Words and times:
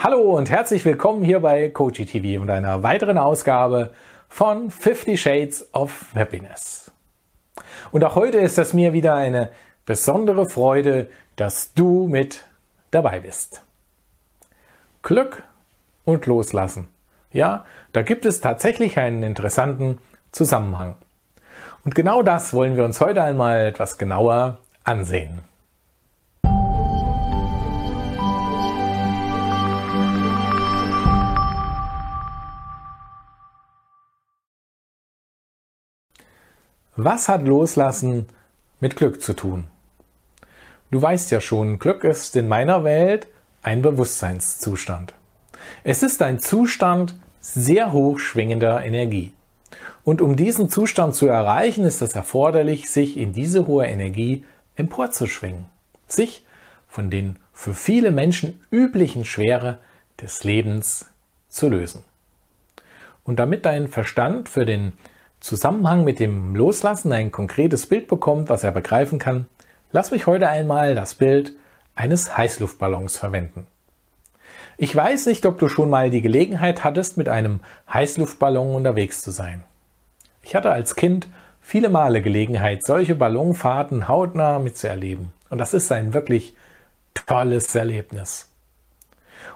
Hallo 0.00 0.36
und 0.36 0.48
herzlich 0.48 0.84
willkommen 0.84 1.24
hier 1.24 1.40
bei 1.40 1.70
Coachy 1.70 2.06
TV 2.06 2.40
und 2.40 2.50
einer 2.50 2.84
weiteren 2.84 3.18
Ausgabe 3.18 3.90
von 4.28 4.70
50 4.70 5.20
Shades 5.20 5.74
of 5.74 6.06
Happiness. 6.14 6.92
Und 7.90 8.04
auch 8.04 8.14
heute 8.14 8.38
ist 8.38 8.58
es 8.58 8.72
mir 8.72 8.92
wieder 8.92 9.16
eine 9.16 9.50
besondere 9.86 10.48
Freude, 10.48 11.10
dass 11.34 11.74
du 11.74 12.06
mit 12.06 12.44
dabei 12.92 13.18
bist. 13.18 13.64
Glück 15.02 15.42
und 16.04 16.26
Loslassen. 16.26 16.86
Ja, 17.32 17.64
da 17.92 18.02
gibt 18.02 18.24
es 18.24 18.40
tatsächlich 18.40 18.98
einen 18.98 19.24
interessanten 19.24 19.98
Zusammenhang. 20.30 20.94
Und 21.84 21.96
genau 21.96 22.22
das 22.22 22.54
wollen 22.54 22.76
wir 22.76 22.84
uns 22.84 23.00
heute 23.00 23.24
einmal 23.24 23.66
etwas 23.66 23.98
genauer 23.98 24.58
ansehen. 24.84 25.40
Was 37.00 37.28
hat 37.28 37.46
Loslassen 37.46 38.26
mit 38.80 38.96
Glück 38.96 39.22
zu 39.22 39.32
tun? 39.32 39.68
Du 40.90 41.00
weißt 41.00 41.30
ja 41.30 41.40
schon, 41.40 41.78
Glück 41.78 42.02
ist 42.02 42.34
in 42.34 42.48
meiner 42.48 42.82
Welt 42.82 43.28
ein 43.62 43.82
Bewusstseinszustand. 43.82 45.14
Es 45.84 46.02
ist 46.02 46.20
ein 46.22 46.40
Zustand 46.40 47.14
sehr 47.40 47.92
hoch 47.92 48.18
schwingender 48.18 48.84
Energie. 48.84 49.32
Und 50.02 50.20
um 50.20 50.34
diesen 50.34 50.70
Zustand 50.70 51.14
zu 51.14 51.28
erreichen, 51.28 51.84
ist 51.84 52.02
es 52.02 52.16
erforderlich, 52.16 52.90
sich 52.90 53.16
in 53.16 53.32
diese 53.32 53.68
hohe 53.68 53.86
Energie 53.86 54.44
emporzuschwingen, 54.74 55.66
sich 56.08 56.44
von 56.88 57.10
den 57.10 57.36
für 57.52 57.74
viele 57.74 58.10
Menschen 58.10 58.60
üblichen 58.72 59.24
Schwere 59.24 59.78
des 60.20 60.42
Lebens 60.42 61.06
zu 61.48 61.68
lösen. 61.68 62.02
Und 63.22 63.38
damit 63.38 63.66
dein 63.66 63.86
Verstand 63.86 64.48
für 64.48 64.66
den 64.66 64.94
Zusammenhang 65.40 66.04
mit 66.04 66.18
dem 66.18 66.54
Loslassen 66.56 67.12
ein 67.12 67.30
konkretes 67.30 67.86
Bild 67.86 68.08
bekommt, 68.08 68.48
was 68.48 68.64
er 68.64 68.72
begreifen 68.72 69.18
kann, 69.18 69.46
lass 69.92 70.10
mich 70.10 70.26
heute 70.26 70.48
einmal 70.48 70.94
das 70.94 71.14
Bild 71.14 71.52
eines 71.94 72.36
Heißluftballons 72.36 73.16
verwenden. 73.16 73.66
Ich 74.76 74.94
weiß 74.94 75.26
nicht, 75.26 75.44
ob 75.46 75.58
du 75.58 75.68
schon 75.68 75.90
mal 75.90 76.10
die 76.10 76.22
Gelegenheit 76.22 76.84
hattest, 76.84 77.16
mit 77.16 77.28
einem 77.28 77.60
Heißluftballon 77.92 78.74
unterwegs 78.74 79.22
zu 79.22 79.30
sein. 79.30 79.64
Ich 80.42 80.54
hatte 80.54 80.70
als 80.70 80.94
Kind 80.94 81.28
viele 81.60 81.88
Male 81.88 82.22
Gelegenheit, 82.22 82.84
solche 82.84 83.14
Ballonfahrten 83.14 84.08
hautnah 84.08 84.58
mitzuerleben. 84.58 85.32
Und 85.50 85.58
das 85.58 85.74
ist 85.74 85.90
ein 85.92 86.14
wirklich 86.14 86.54
tolles 87.14 87.74
Erlebnis. 87.74 88.48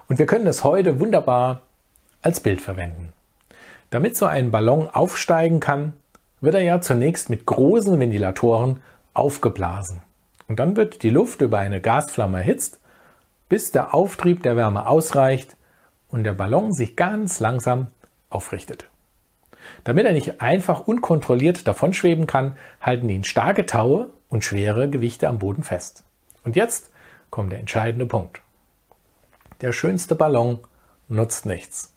Und 0.09 0.19
wir 0.19 0.25
können 0.25 0.47
es 0.47 0.63
heute 0.63 0.99
wunderbar 0.99 1.61
als 2.21 2.39
Bild 2.39 2.61
verwenden. 2.61 3.13
Damit 3.93 4.17
so 4.17 4.25
ein 4.25 4.49
Ballon 4.49 4.89
aufsteigen 4.89 5.59
kann, 5.59 5.93
wird 6.41 6.55
er 6.55 6.63
ja 6.63 6.81
zunächst 6.81 7.29
mit 7.29 7.45
großen 7.45 7.99
Ventilatoren 7.99 8.81
aufgeblasen. 9.13 10.01
Und 10.47 10.57
dann 10.57 10.75
wird 10.75 11.03
die 11.03 11.11
Luft 11.11 11.41
über 11.41 11.59
eine 11.59 11.79
Gasflamme 11.79 12.39
erhitzt, 12.39 12.79
bis 13.49 13.71
der 13.71 13.93
Auftrieb 13.93 14.41
der 14.41 14.55
Wärme 14.55 14.87
ausreicht 14.87 15.55
und 16.09 16.23
der 16.23 16.33
Ballon 16.33 16.73
sich 16.73 16.95
ganz 16.95 17.39
langsam 17.39 17.85
aufrichtet. 18.31 18.89
Damit 19.83 20.07
er 20.07 20.13
nicht 20.13 20.41
einfach 20.41 20.87
unkontrolliert 20.87 21.67
davonschweben 21.67 22.25
kann, 22.25 22.57
halten 22.81 23.09
ihn 23.09 23.23
starke 23.23 23.67
Taue 23.67 24.09
und 24.27 24.43
schwere 24.43 24.89
Gewichte 24.89 25.27
am 25.27 25.37
Boden 25.37 25.61
fest. 25.61 26.03
Und 26.43 26.55
jetzt 26.55 26.89
kommt 27.29 27.51
der 27.51 27.59
entscheidende 27.59 28.07
Punkt. 28.07 28.41
Der 29.61 29.71
schönste 29.71 30.15
Ballon 30.15 30.61
nutzt 31.09 31.45
nichts 31.45 31.92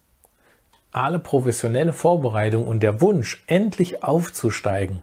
alle 0.97 1.19
professionelle 1.19 1.93
Vorbereitung 1.93 2.67
und 2.67 2.83
der 2.83 3.01
Wunsch, 3.01 3.45
endlich 3.47 4.03
aufzusteigen, 4.03 5.03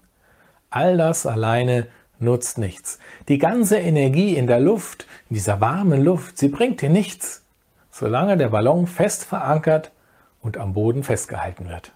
all 0.69 0.97
das 0.97 1.25
alleine 1.25 1.87
nutzt 2.19 2.57
nichts. 2.57 2.99
Die 3.27 3.37
ganze 3.37 3.77
Energie 3.77 4.35
in 4.35 4.47
der 4.47 4.59
Luft, 4.59 5.05
in 5.29 5.35
dieser 5.35 5.61
warmen 5.61 6.03
Luft, 6.03 6.37
sie 6.37 6.47
bringt 6.47 6.81
dir 6.81 6.89
nichts, 6.89 7.43
solange 7.91 8.37
der 8.37 8.49
Ballon 8.49 8.87
fest 8.87 9.23
verankert 9.25 9.91
und 10.41 10.57
am 10.57 10.73
Boden 10.73 11.03
festgehalten 11.03 11.69
wird. 11.69 11.91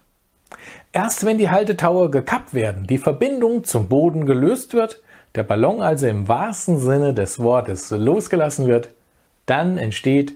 Erst 0.92 1.26
wenn 1.26 1.38
die 1.38 1.50
Haltetaue 1.50 2.08
gekappt 2.10 2.54
werden, 2.54 2.86
die 2.86 2.98
Verbindung 2.98 3.64
zum 3.64 3.88
Boden 3.88 4.26
gelöst 4.26 4.74
wird, 4.74 5.02
der 5.34 5.42
Ballon 5.42 5.82
also 5.82 6.06
im 6.06 6.28
wahrsten 6.28 6.78
Sinne 6.78 7.14
des 7.14 7.38
Wortes 7.38 7.90
losgelassen 7.90 8.66
wird, 8.66 8.90
dann 9.46 9.76
entsteht 9.76 10.34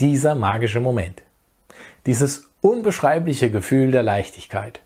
dieser 0.00 0.34
magische 0.34 0.80
Moment. 0.80 1.22
Dieses 2.06 2.47
unbeschreibliche 2.60 3.50
Gefühl 3.50 3.90
der 3.90 4.02
Leichtigkeit. 4.02 4.80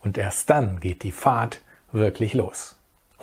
Und 0.00 0.18
erst 0.18 0.48
dann 0.50 0.80
geht 0.80 1.02
die 1.02 1.12
Fahrt 1.12 1.60
wirklich 1.92 2.34
los. 2.34 2.76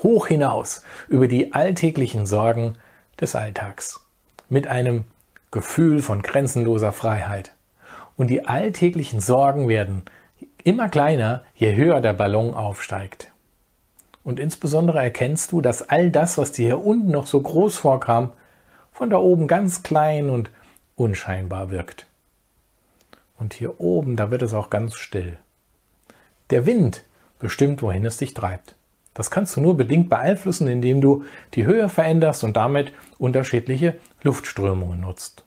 Hoch 0.04 0.28
hinaus 0.28 0.84
über 1.08 1.28
die 1.28 1.54
alltäglichen 1.54 2.26
Sorgen 2.26 2.76
des 3.20 3.36
Alltags. 3.36 4.02
Mit 4.50 4.68
einem 4.68 5.06
Gefühl 5.52 6.02
von 6.02 6.22
grenzenloser 6.22 6.92
Freiheit. 6.92 7.54
Und 8.18 8.28
die 8.28 8.46
alltäglichen 8.46 9.22
Sorgen 9.22 9.68
werden 9.68 10.04
immer 10.64 10.90
kleiner, 10.90 11.44
je 11.56 11.76
höher 11.76 12.02
der 12.02 12.14
Ballon 12.14 12.54
aufsteigt. 12.54 13.32
Und 14.24 14.40
insbesondere 14.40 15.00
erkennst 15.00 15.52
du, 15.52 15.62
dass 15.62 15.88
all 15.90 16.10
das, 16.10 16.38
was 16.38 16.52
dir 16.52 16.66
hier 16.66 16.84
unten 16.84 17.12
noch 17.12 17.28
so 17.28 17.40
groß 17.40 17.78
vorkam, 17.78 18.32
von 18.92 19.10
da 19.10 19.18
oben 19.18 19.48
ganz 19.48 19.84
klein 19.84 20.30
und 20.30 20.50
unscheinbar 20.96 21.70
wirkt. 21.70 22.08
Und 23.38 23.54
hier 23.54 23.80
oben, 23.80 24.16
da 24.16 24.32
wird 24.32 24.42
es 24.42 24.54
auch 24.54 24.70
ganz 24.70 24.96
still. 24.96 25.38
Der 26.50 26.66
Wind 26.66 27.04
bestimmt, 27.40 27.82
wohin 27.82 28.06
es 28.06 28.18
dich 28.18 28.34
treibt. 28.34 28.76
Das 29.14 29.32
kannst 29.32 29.56
du 29.56 29.62
nur 29.62 29.78
bedingt 29.78 30.10
beeinflussen, 30.10 30.68
indem 30.68 31.02
du 31.02 31.26
die 31.54 31.66
Höhe 31.66 31.90
veränderst 31.90 32.44
und 32.44 32.58
damit 32.58 32.92
unterschiedliche 33.18 33.96
Luftströmungen 34.22 35.02
nutzt. 35.02 35.44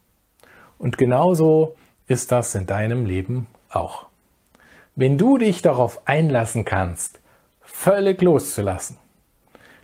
Und 0.79 0.97
genauso 0.97 1.77
ist 2.07 2.33
das 2.33 2.55
in 2.55 2.67
deinem 2.67 3.05
Leben 3.05 3.47
auch. 3.69 4.07
Wenn 4.97 5.19
du 5.19 5.39
dich 5.39 5.63
darauf 5.63 6.07
einlassen 6.09 6.65
kannst, 6.65 7.21
völlig 7.61 8.23
loszulassen, 8.23 8.97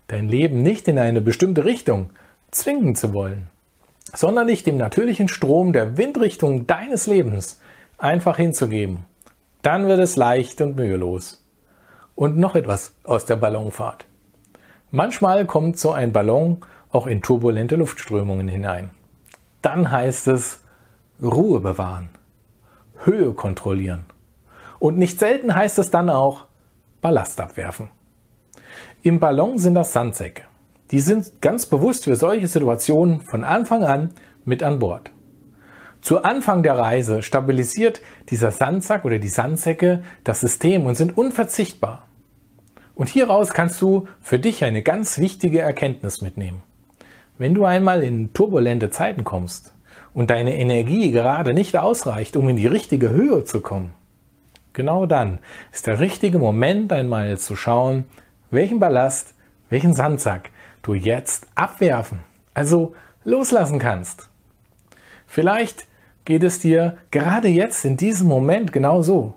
dein 0.09 0.29
Leben 0.29 0.63
nicht 0.63 0.89
in 0.89 0.99
eine 0.99 1.21
bestimmte 1.21 1.65
Richtung 1.65 2.11
zwingen 2.51 2.97
zu 2.97 3.13
wollen, 3.13 3.49
sondern 4.15 4.47
dich 4.47 4.63
dem 4.65 4.77
natürlichen 4.77 5.29
Strom 5.29 5.73
der 5.73 5.97
Windrichtung 5.97 6.67
deines 6.67 7.07
Lebens 7.07 7.61
einfach 8.05 8.37
hinzugeben. 8.37 9.07
Dann 9.63 9.89
wird 9.89 9.99
es 9.99 10.17
leicht 10.17 10.61
und 10.61 10.77
mühelos. 10.77 11.43
Und 12.15 12.37
noch 12.37 12.55
etwas 12.55 12.95
aus 13.03 13.25
der 13.25 13.37
Ballonfahrt. 13.37 14.05
Manchmal 14.91 15.47
kommt 15.47 15.79
so 15.79 15.91
ein 15.91 16.13
Ballon 16.13 16.59
auch 16.93 17.07
in 17.09 17.23
turbulente 17.23 17.75
Luftströmungen 17.77 18.47
hinein. 18.47 18.91
Dann 19.63 19.91
heißt 19.91 20.29
es 20.29 20.61
Ruhe 21.21 21.61
bewahren, 21.61 22.11
Höhe 23.05 23.33
kontrollieren. 23.33 24.05
Und 24.79 24.99
nicht 24.99 25.19
selten 25.19 25.55
heißt 25.55 25.79
es 25.79 25.91
dann 25.91 26.11
auch 26.11 26.45
Ballast 27.01 27.41
abwerfen. 27.41 27.89
Im 29.03 29.19
Ballon 29.19 29.59
sind 29.59 29.75
das 29.75 29.93
Sandsäcke. 29.93 30.43
Die 30.91 31.01
sind 31.01 31.41
ganz 31.41 31.67
bewusst 31.67 32.05
für 32.05 32.17
solche 32.17 32.47
Situationen 32.47 33.23
von 33.23 33.43
Anfang 33.43 33.83
an 33.83 34.13
mit 34.45 34.63
an 34.63 34.79
Bord. 34.79 35.11
Zu 36.05 36.23
Anfang 36.23 36.63
der 36.63 36.77
Reise 36.77 37.23
stabilisiert 37.23 38.03
dieser 38.29 38.51
Sandsack 38.51 39.07
oder 39.07 39.19
die 39.19 39.29
Sandsäcke 39.29 40.05
das 40.23 40.43
System 40.43 40.85
und 40.85 40.97
sind 40.97 41.17
unverzichtbar. 41.17 42.07
Und 42.95 43.09
hieraus 43.09 43.55
kannst 43.55 43.81
du 43.81 44.07
für 44.21 44.39
dich 44.39 44.65
eine 44.65 44.83
ganz 44.83 45.17
wichtige 45.17 45.61
Erkenntnis 45.61 46.21
mitnehmen. 46.21 46.63
Wenn 47.39 47.55
du 47.55 47.65
einmal 47.65 48.03
in 48.03 48.35
turbulente 48.35 48.91
Zeiten 48.91 49.25
kommst 49.25 49.73
und 50.13 50.29
deine 50.29 50.59
Energie 50.59 51.11
gerade 51.11 51.55
nicht 51.55 51.75
ausreicht, 51.79 52.37
um 52.37 52.51
in 52.51 52.57
die 52.57 52.67
richtige 52.67 53.09
Höhe 53.09 53.45
zu 53.45 53.63
kommen, 53.63 53.95
genau 54.75 55.07
dann 55.07 55.39
ist 55.73 55.87
der 55.87 56.01
richtige 56.01 56.39
Moment 56.39 56.93
einmal 56.93 57.39
zu 57.39 57.57
schauen, 57.57 58.05
welchen 58.51 58.79
Ballast, 58.79 59.33
welchen 59.71 59.95
Sandsack 59.95 60.51
du 60.83 60.93
jetzt 60.93 61.47
abwerfen, 61.55 62.19
also 62.53 62.95
loslassen 63.25 63.79
kannst. 63.79 64.29
Vielleicht 65.27 65.87
geht 66.25 66.43
es 66.43 66.59
dir 66.59 66.97
gerade 67.11 67.49
jetzt 67.49 67.85
in 67.85 67.97
diesem 67.97 68.29
Moment 68.29 68.73
genau 68.73 69.03
so. 69.03 69.35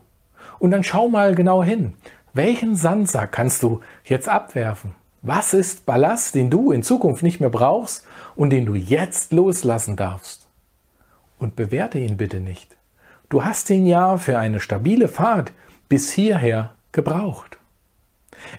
Und 0.59 0.71
dann 0.71 0.83
schau 0.83 1.09
mal 1.09 1.35
genau 1.35 1.63
hin. 1.63 1.93
Welchen 2.33 2.75
Sandsack 2.75 3.31
kannst 3.31 3.63
du 3.63 3.81
jetzt 4.03 4.29
abwerfen? 4.29 4.95
Was 5.21 5.53
ist 5.53 5.85
Ballast, 5.85 6.35
den 6.35 6.49
du 6.49 6.71
in 6.71 6.83
Zukunft 6.83 7.23
nicht 7.23 7.39
mehr 7.39 7.49
brauchst 7.49 8.05
und 8.35 8.51
den 8.51 8.65
du 8.65 8.75
jetzt 8.75 9.33
loslassen 9.33 9.95
darfst? 9.95 10.47
Und 11.39 11.55
bewerte 11.55 11.99
ihn 11.99 12.17
bitte 12.17 12.39
nicht. 12.39 12.77
Du 13.29 13.43
hast 13.43 13.69
ihn 13.69 13.85
ja 13.85 14.17
für 14.17 14.39
eine 14.39 14.59
stabile 14.59 15.07
Fahrt 15.07 15.51
bis 15.89 16.11
hierher 16.11 16.73
gebraucht. 16.91 17.57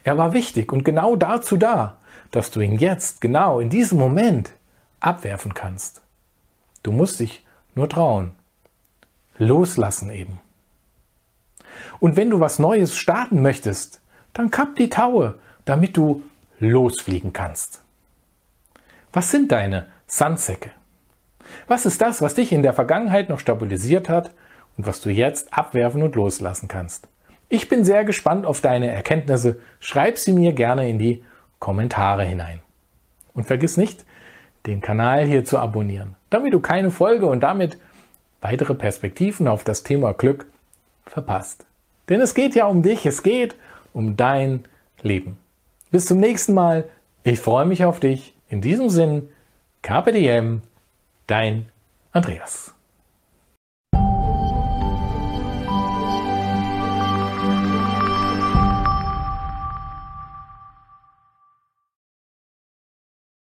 Er 0.04 0.18
war 0.18 0.32
wichtig 0.32 0.72
und 0.72 0.84
genau 0.84 1.16
dazu 1.16 1.56
da, 1.56 1.96
dass 2.30 2.50
du 2.50 2.60
ihn 2.60 2.78
jetzt, 2.78 3.20
genau 3.20 3.60
in 3.60 3.70
diesem 3.70 3.98
Moment, 3.98 4.50
abwerfen 5.00 5.54
kannst. 5.54 6.02
Du 6.82 6.92
musst 6.92 7.20
dich 7.20 7.44
nur 7.78 7.88
trauen. 7.88 8.32
Loslassen 9.38 10.10
eben. 10.10 10.40
Und 12.00 12.16
wenn 12.16 12.30
du 12.30 12.40
was 12.40 12.58
Neues 12.58 12.96
starten 12.96 13.40
möchtest, 13.40 14.00
dann 14.32 14.50
kapp 14.50 14.76
die 14.76 14.90
Taue, 14.90 15.38
damit 15.64 15.96
du 15.96 16.22
losfliegen 16.58 17.32
kannst. 17.32 17.82
Was 19.12 19.30
sind 19.30 19.52
deine 19.52 19.86
Sandsäcke? 20.06 20.70
Was 21.66 21.86
ist 21.86 22.00
das, 22.00 22.20
was 22.20 22.34
dich 22.34 22.52
in 22.52 22.62
der 22.62 22.74
Vergangenheit 22.74 23.28
noch 23.28 23.38
stabilisiert 23.38 24.08
hat 24.08 24.32
und 24.76 24.86
was 24.86 25.00
du 25.00 25.10
jetzt 25.10 25.52
abwerfen 25.52 26.02
und 26.02 26.14
loslassen 26.14 26.68
kannst? 26.68 27.08
Ich 27.48 27.68
bin 27.68 27.84
sehr 27.84 28.04
gespannt 28.04 28.44
auf 28.44 28.60
deine 28.60 28.90
Erkenntnisse. 28.90 29.60
Schreib 29.80 30.18
sie 30.18 30.32
mir 30.32 30.52
gerne 30.52 30.88
in 30.88 30.98
die 30.98 31.24
Kommentare 31.58 32.24
hinein. 32.24 32.60
Und 33.32 33.44
vergiss 33.44 33.76
nicht, 33.76 34.04
den 34.68 34.80
Kanal 34.80 35.24
hier 35.26 35.44
zu 35.44 35.58
abonnieren, 35.58 36.14
damit 36.30 36.52
du 36.52 36.60
keine 36.60 36.90
Folge 36.90 37.26
und 37.26 37.40
damit 37.40 37.78
weitere 38.40 38.74
Perspektiven 38.74 39.48
auf 39.48 39.64
das 39.64 39.82
Thema 39.82 40.12
Glück 40.12 40.46
verpasst. 41.06 41.64
Denn 42.08 42.20
es 42.20 42.34
geht 42.34 42.54
ja 42.54 42.66
um 42.66 42.82
dich, 42.82 43.04
es 43.06 43.22
geht 43.22 43.56
um 43.92 44.16
dein 44.16 44.64
Leben. 45.02 45.38
Bis 45.90 46.06
zum 46.06 46.18
nächsten 46.18 46.54
Mal. 46.54 46.84
Ich 47.24 47.40
freue 47.40 47.66
mich 47.66 47.84
auf 47.84 48.00
dich. 48.00 48.34
In 48.48 48.60
diesem 48.60 48.88
Sinn, 48.88 49.28
Diem, 49.84 50.62
dein 51.26 51.68
Andreas. 52.12 52.77